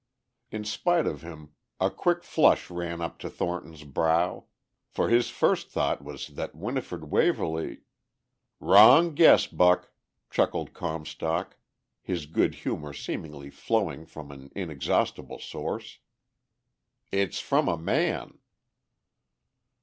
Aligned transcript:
In 0.49 0.65
spite 0.65 1.05
of 1.05 1.21
him 1.21 1.51
a 1.79 1.91
quick 1.91 2.23
flush 2.23 2.71
ran 2.71 3.01
up 3.01 3.19
to 3.19 3.29
Thornton's 3.29 3.83
brow. 3.83 4.45
For 4.89 5.09
his 5.09 5.29
first 5.29 5.69
thought 5.69 6.03
was 6.03 6.29
that 6.29 6.55
Winifred 6.55 7.11
Waverly.... 7.11 7.81
"Wrong 8.59 9.13
guess, 9.13 9.45
Buck," 9.45 9.91
chuckled 10.31 10.73
Comstock, 10.73 11.55
his 12.01 12.25
good 12.25 12.55
humour 12.65 12.93
seemingly 12.93 13.51
flowing 13.51 14.07
from 14.07 14.31
an 14.31 14.51
inexhaustible 14.55 15.37
source. 15.37 15.99
"It's 17.11 17.39
from 17.39 17.67
a 17.67 17.77
man." 17.77 18.39